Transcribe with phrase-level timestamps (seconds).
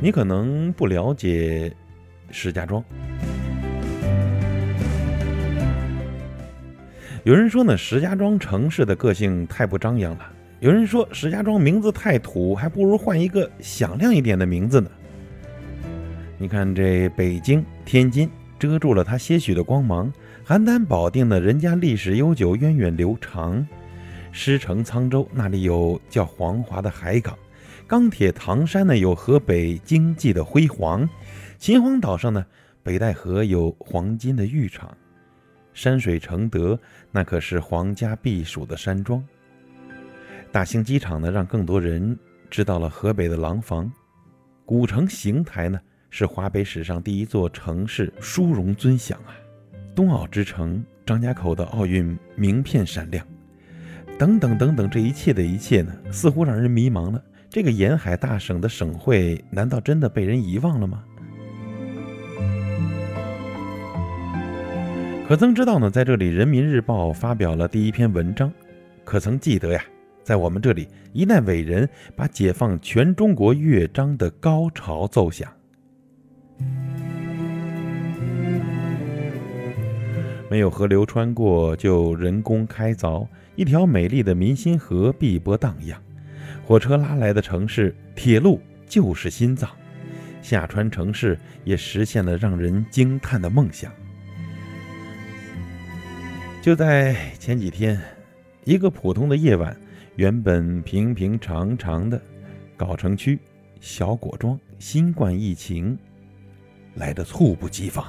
[0.00, 1.72] 你可能不了解
[2.30, 2.84] 石家庄。
[7.24, 10.24] 有人说呢，石家庄城市的个性太不张扬了；
[10.60, 14.90] 有人说石家庄名字太土，还不如换一个响亮一点的名字呢。
[16.38, 20.12] 你看这北京、天津遮住了它些许的光芒，
[20.46, 23.66] 邯郸、保定呢，人家历史悠久、源远流长；
[24.30, 27.36] 狮城、沧州那里有叫黄华的海港，
[27.88, 31.08] 钢铁唐山呢有河北经济的辉煌，
[31.56, 32.44] 秦皇岛上呢
[32.82, 34.92] 北戴河有黄金的浴场。
[35.72, 36.76] 山水承德，
[37.12, 39.22] 那可是皇家避暑的山庄。
[40.50, 42.18] 大兴机场呢，让更多人
[42.50, 43.90] 知道了河北的廊坊。
[44.64, 45.78] 古城邢台呢，
[46.10, 49.36] 是华北史上第一座城市，殊荣尊享啊。
[49.94, 53.24] 冬奥之城张家口的奥运名片闪亮，
[54.18, 57.22] 等等等等，这一切的一切呢，似乎让人迷茫了。
[57.48, 61.02] 这个沿海大省的省会，难道真的被人遗忘了吗？
[65.26, 65.90] 可曾知道呢？
[65.90, 68.52] 在这里，《人民日报》发表了第一篇文章。
[69.04, 69.82] 可曾记得呀？
[70.22, 75.48] 在我们这里，一代伟人把解放全中国乐章的高潮奏响。
[80.48, 86.00] 没有河流穿过，就人工开凿一条美丽的民心河，碧波荡漾。
[86.66, 89.70] 火车拉来的城市，铁路就是心脏。
[90.42, 93.92] 下穿城市，也实现了让人惊叹的梦想。
[96.60, 98.00] 就在前几天，
[98.64, 99.76] 一个普通的夜晚，
[100.16, 102.20] 原本平平常常的
[102.76, 103.38] 藁城区
[103.80, 105.96] 小果庄，新冠疫情
[106.96, 108.04] 来的猝不及防。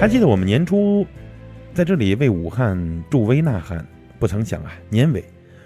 [0.00, 1.06] 还记得我们年初
[1.76, 3.86] 在这里为武汉助威呐喊，
[4.18, 5.22] 不曾想啊，年尾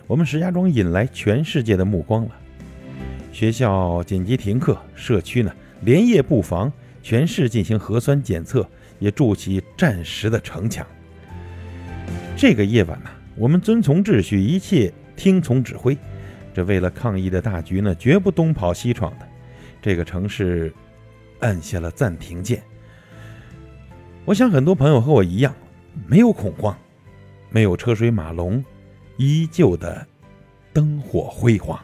[0.09, 2.33] 我们石家庄引来全世界的目光了。
[3.31, 6.71] 学校紧急停课，社区呢连夜布防。
[7.01, 8.69] 全市进行核酸检测，
[8.99, 10.85] 也筑起战时的城墙。
[12.37, 15.97] 这个夜晚呢，我们遵从秩序，一切听从指挥。
[16.53, 19.27] 这为了抗疫的大局呢，绝不东跑西闯的。
[19.81, 20.75] 这个城市
[21.39, 22.61] 按下了暂停键。
[24.25, 25.55] 我想很多朋友和我一样，
[26.07, 26.77] 没有恐慌，
[27.51, 28.65] 没有车水马龙，
[29.17, 30.07] 依旧的
[30.73, 31.79] 灯火辉煌。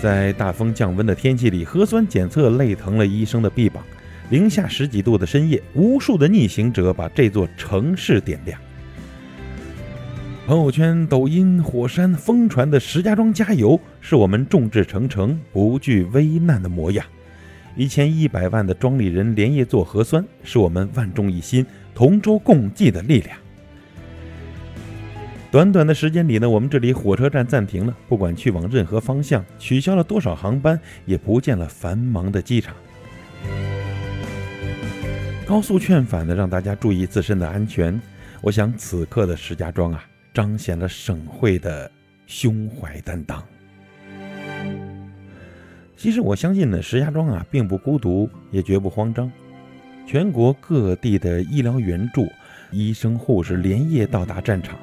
[0.00, 3.84] 在大风降温的天气里，核酸检测累疼了医生的臂膀。
[4.30, 8.58] 零下十几度的深夜，无数的逆行者把这座城市点亮。
[10.44, 17.06] 朋友圈、抖音、火山疯传的石家庄加油，是我们众志成城、不惧危难的模样。
[17.76, 21.64] 一千一百万的庄里人连夜做核酸，是我们万众一心、
[21.94, 23.38] 同舟共济的力量。
[25.52, 32.74] 短短的时间里呢，我们这里火车站暂停了，不管去往任何方向，取消了多少航班，也不见了繁忙的机场。
[35.46, 37.98] 高速劝返的让大家注意自身的安全。
[38.40, 41.90] 我想此刻的石家庄啊，彰显了省会的
[42.26, 43.42] 胸怀担当。
[45.96, 49.30] 其实我相信呢，石家庄啊并不孤独，也绝不慌张。
[50.04, 52.26] 全国各地的医疗援助，
[52.72, 54.76] 医生护士连夜到达战场。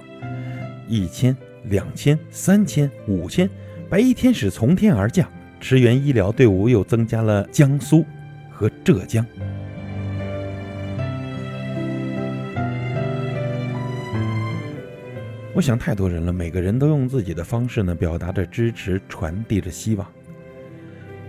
[0.88, 1.36] 一千、
[1.66, 3.50] 两千、三千、五千，
[3.90, 5.30] 白衣天使从天而降，
[5.60, 8.06] 驰援医疗队伍又增加了江苏
[8.50, 9.26] 和浙江。
[15.60, 20.08] 我想太多人了，每个人都用自己的方式呢，表达着支持，传递着希望。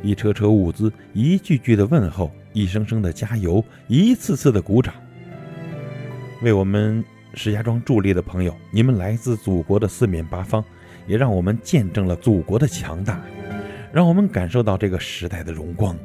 [0.05, 4.95] 一车车物资，一句句的问候，一声声的加油，一次次的鼓掌，
[6.43, 7.05] 为我们。
[7.35, 10.65] 石家庄助力的朋友，你们来自祖国的四面八方，
[11.09, 13.21] 也让我们见证了祖国的强大，
[13.93, 15.97] 让我们感受到这个时代的荣光。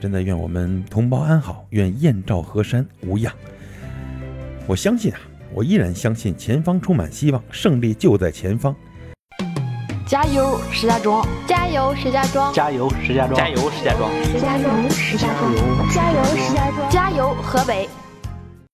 [0.00, 3.32] 真的愿我们同胞安好，愿燕赵河山无恙。
[4.66, 5.18] 我相信啊，
[5.52, 8.74] 我依然相信前方充满希望，胜利就在前方。
[10.06, 11.26] 加油，石家庄！
[11.46, 12.52] 加油，石家庄！
[12.54, 13.36] 加油，石家庄！
[13.36, 14.10] 加油，石家庄！
[14.40, 15.90] 加油，石家庄！
[15.90, 16.90] 加油，石家庄！
[16.90, 17.86] 加油，河北！